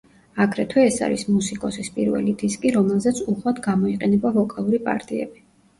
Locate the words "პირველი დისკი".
1.99-2.75